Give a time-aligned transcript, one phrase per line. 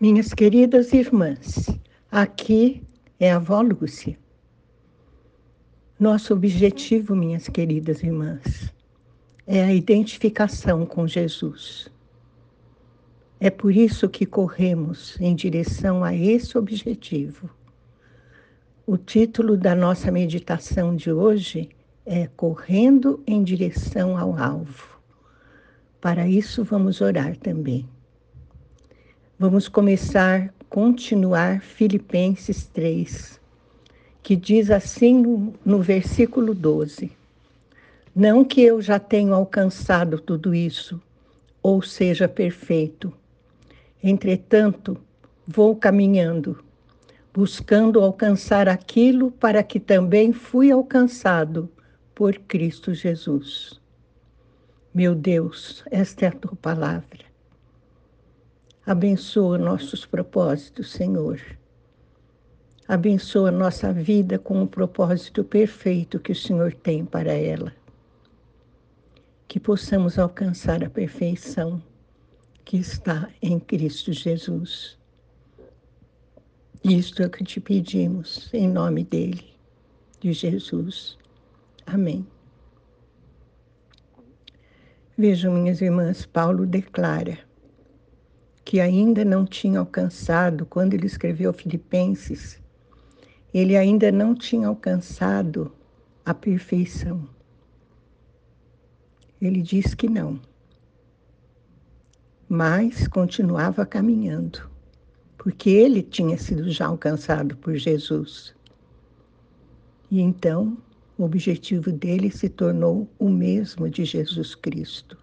[0.00, 1.76] Minhas queridas irmãs,
[2.08, 2.84] aqui
[3.18, 4.16] é a avó Lúcia.
[5.98, 8.72] Nosso objetivo, minhas queridas irmãs,
[9.44, 11.88] é a identificação com Jesus.
[13.40, 17.50] É por isso que corremos em direção a esse objetivo.
[18.86, 21.70] O título da nossa meditação de hoje
[22.06, 25.00] é Correndo em direção ao alvo.
[26.00, 27.84] Para isso, vamos orar também.
[29.40, 33.38] Vamos começar, continuar Filipenses 3,
[34.20, 37.12] que diz assim no, versículo 12:
[38.12, 41.00] Não que eu já tenha alcançado tudo isso,
[41.62, 43.12] ou seja perfeito.
[44.02, 44.98] Entretanto,
[45.46, 46.58] vou caminhando,
[47.32, 51.70] buscando alcançar aquilo para que também fui alcançado
[52.12, 53.80] por Cristo Jesus.
[54.92, 57.27] Meu Deus, esta é a tua palavra.
[58.88, 61.38] Abençoa nossos propósitos, Senhor.
[62.88, 67.70] Abençoa nossa vida com o propósito perfeito que o Senhor tem para ela.
[69.46, 71.82] Que possamos alcançar a perfeição
[72.64, 74.96] que está em Cristo Jesus.
[76.82, 79.52] Isto é o que te pedimos, em nome dele,
[80.18, 81.18] de Jesus.
[81.84, 82.26] Amém.
[85.18, 87.47] Vejam, minhas irmãs, Paulo declara
[88.68, 92.60] que ainda não tinha alcançado, quando ele escreveu Filipenses,
[93.54, 95.72] ele ainda não tinha alcançado
[96.22, 97.26] a perfeição.
[99.40, 100.38] Ele diz que não,
[102.46, 104.70] mas continuava caminhando,
[105.38, 108.54] porque ele tinha sido já alcançado por Jesus.
[110.10, 110.76] E então
[111.16, 115.16] o objetivo dele se tornou o mesmo de Jesus Cristo.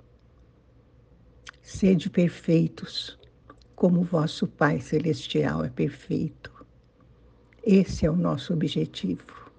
[1.61, 3.19] Sede perfeitos,
[3.75, 6.49] como vosso Pai Celestial é perfeito.
[7.61, 9.51] Esse é o nosso objetivo.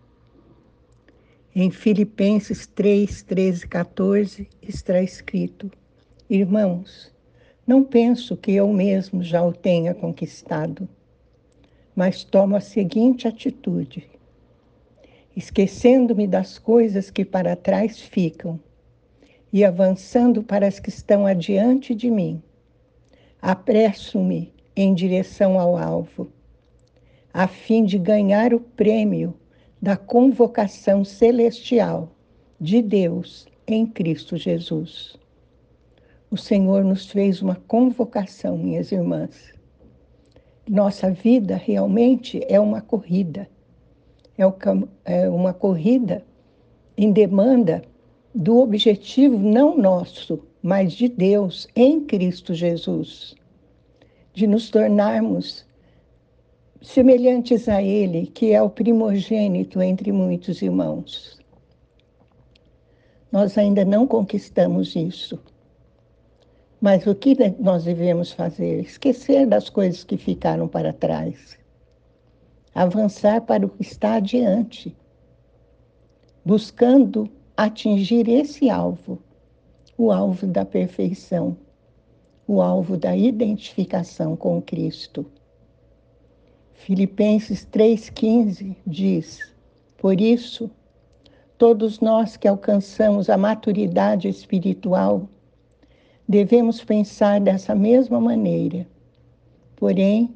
[1.55, 5.71] Em Filipenses 3, 13 14 está escrito:
[6.31, 7.13] Irmãos,
[7.67, 10.89] não penso que eu mesmo já o tenha conquistado,
[11.95, 14.09] mas tomo a seguinte atitude:
[15.37, 18.59] esquecendo-me das coisas que para trás ficam
[19.53, 22.43] e avançando para as que estão adiante de mim
[23.47, 26.27] apresso-me em direção ao alvo,
[27.33, 29.33] a fim de ganhar o prêmio
[29.81, 32.09] da convocação celestial
[32.61, 35.17] de Deus em Cristo Jesus.
[36.29, 39.55] O Senhor nos fez uma convocação, minhas irmãs.
[40.69, 43.49] Nossa vida realmente é uma corrida.
[44.37, 46.25] É uma corrida
[46.97, 47.81] em demanda
[48.35, 53.37] do objetivo não nosso, mas de Deus em Cristo Jesus,
[54.35, 55.65] de nos tornarmos
[56.83, 61.39] semelhantes a Ele, que é o primogênito entre muitos irmãos.
[63.31, 65.39] Nós ainda não conquistamos isso.
[66.81, 68.81] Mas o que nós devemos fazer?
[68.81, 71.57] Esquecer das coisas que ficaram para trás.
[72.75, 74.97] Avançar para o que está adiante,
[76.45, 79.25] buscando atingir esse alvo
[79.99, 81.57] o alvo da perfeição,
[82.47, 85.25] o alvo da identificação com Cristo.
[86.75, 89.41] Filipenses 3,15 diz:
[89.97, 90.71] Por isso,
[91.57, 95.27] todos nós que alcançamos a maturidade espiritual,
[96.29, 98.87] devemos pensar dessa mesma maneira.
[99.77, 100.35] Porém,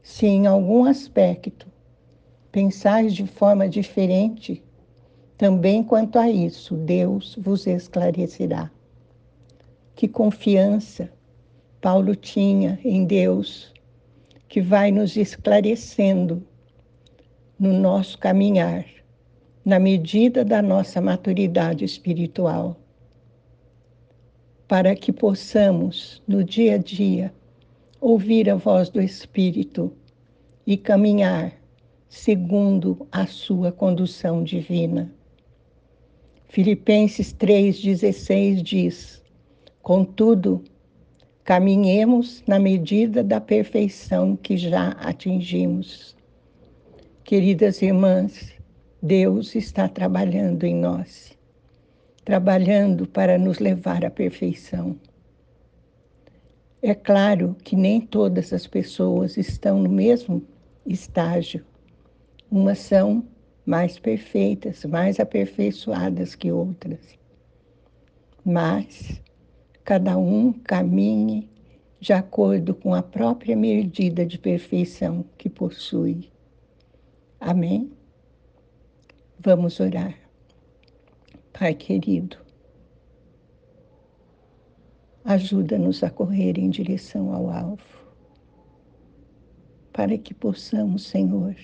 [0.00, 1.66] se em algum aspecto
[2.52, 4.62] pensais de forma diferente,
[5.36, 8.70] também quanto a isso Deus vos esclarecerá
[9.94, 11.10] que confiança
[11.80, 13.72] Paulo tinha em Deus,
[14.48, 16.46] que vai nos esclarecendo
[17.58, 18.84] no nosso caminhar,
[19.64, 22.76] na medida da nossa maturidade espiritual,
[24.68, 27.34] para que possamos, no dia a dia,
[28.00, 29.92] ouvir a voz do Espírito
[30.66, 31.52] e caminhar
[32.08, 35.12] segundo a sua condução divina.
[36.48, 39.21] Filipenses 3,16 diz:
[39.82, 40.62] Contudo,
[41.42, 46.16] caminhemos na medida da perfeição que já atingimos.
[47.24, 48.52] Queridas irmãs,
[49.02, 51.36] Deus está trabalhando em nós,
[52.24, 54.96] trabalhando para nos levar à perfeição.
[56.80, 60.46] É claro que nem todas as pessoas estão no mesmo
[60.86, 61.64] estágio.
[62.48, 63.26] Umas são
[63.66, 67.18] mais perfeitas, mais aperfeiçoadas que outras.
[68.44, 69.20] Mas
[69.84, 71.50] cada um caminhe
[72.00, 76.30] de acordo com a própria medida de perfeição que possui.
[77.40, 77.92] Amém?
[79.38, 80.16] Vamos orar.
[81.52, 82.38] Pai querido,
[85.24, 87.82] ajuda-nos a correr em direção ao alvo,
[89.92, 91.56] para que possamos, Senhor,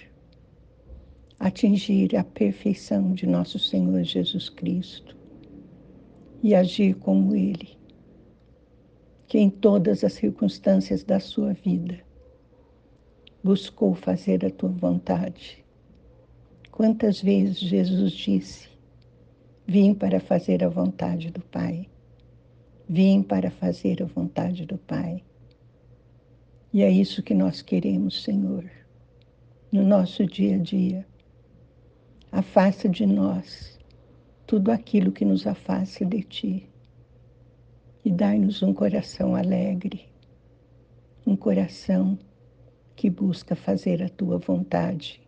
[1.38, 5.16] atingir a perfeição de nosso Senhor Jesus Cristo
[6.42, 7.77] e agir como Ele,
[9.28, 12.00] que em todas as circunstâncias da sua vida
[13.44, 15.62] buscou fazer a tua vontade.
[16.72, 18.68] Quantas vezes Jesus disse:
[19.66, 21.86] Vim para fazer a vontade do Pai.
[22.88, 25.22] Vim para fazer a vontade do Pai.
[26.72, 28.64] E é isso que nós queremos, Senhor,
[29.70, 31.06] no nosso dia a dia.
[32.32, 33.78] Afasta de nós
[34.46, 36.67] tudo aquilo que nos afasta de Ti
[38.08, 40.06] e dai-nos um coração alegre,
[41.26, 42.18] um coração
[42.96, 45.20] que busca fazer a Tua vontade.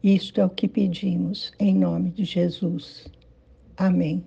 [0.00, 3.08] Isto é o que pedimos em nome de Jesus.
[3.76, 4.24] Amém.